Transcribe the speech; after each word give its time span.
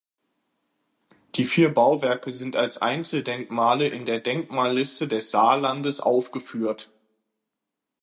Die 1.35 1.45
vier 1.45 1.71
Bauwerke 1.71 2.31
sind 2.31 2.55
als 2.55 2.79
Einzeldenkmale 2.79 3.87
in 3.87 4.07
der 4.07 4.19
Denkmalliste 4.19 5.07
des 5.07 5.29
Saarlandes 5.29 5.99
aufgeführt. 5.99 6.89